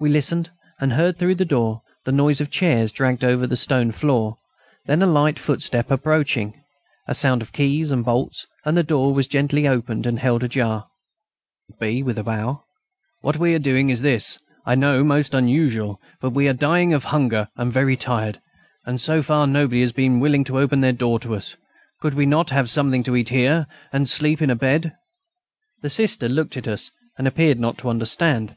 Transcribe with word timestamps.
We 0.00 0.08
listened, 0.08 0.50
and 0.80 0.94
heard, 0.94 1.16
through 1.16 1.36
the 1.36 1.44
door, 1.44 1.82
the 2.04 2.10
noise 2.10 2.40
of 2.40 2.50
chairs 2.50 2.90
dragged 2.90 3.22
over 3.24 3.46
the 3.46 3.56
stone 3.56 3.92
floor; 3.92 4.36
then 4.86 5.00
a 5.00 5.06
light 5.06 5.38
footstep 5.38 5.92
approaching, 5.92 6.60
a 7.06 7.14
sound 7.14 7.40
of 7.40 7.52
keys 7.52 7.92
and 7.92 8.04
bolts, 8.04 8.48
and 8.64 8.76
the 8.76 8.82
door 8.82 9.14
was 9.14 9.28
gently 9.28 9.68
opened 9.68 10.06
and 10.08 10.18
held 10.18 10.42
ajar. 10.42 10.88
"Sister," 10.88 10.88
said 11.68 11.78
B., 11.78 12.02
with 12.02 12.18
a 12.18 12.24
bow, 12.24 12.64
"what 13.20 13.36
we 13.36 13.54
are 13.54 13.60
doing 13.60 13.90
is, 13.90 14.38
I 14.66 14.74
know, 14.74 15.04
most 15.04 15.34
unusual; 15.34 16.00
but 16.20 16.30
we 16.30 16.48
are 16.48 16.52
dying 16.52 16.92
of 16.92 17.04
hunger 17.04 17.46
and 17.54 17.72
very 17.72 17.94
tired, 17.96 18.40
and, 18.86 19.00
so 19.00 19.22
far, 19.22 19.46
nobody 19.46 19.82
has 19.82 19.92
been 19.92 20.18
willing 20.18 20.42
to 20.46 20.58
open 20.58 20.80
their 20.80 20.90
door 20.90 21.20
to 21.20 21.36
us. 21.36 21.54
Could 22.00 22.14
we 22.14 22.26
not 22.26 22.50
have 22.50 22.68
something 22.68 23.04
to 23.04 23.14
eat 23.14 23.28
here, 23.28 23.68
and 23.92 24.08
sleep 24.08 24.42
in 24.42 24.50
a 24.50 24.56
bed?" 24.56 24.94
The 25.80 25.90
Sister 25.90 26.28
looked 26.28 26.56
at 26.56 26.66
us 26.66 26.90
and 27.16 27.28
appeared 27.28 27.60
not 27.60 27.78
to 27.78 27.88
understand. 27.88 28.56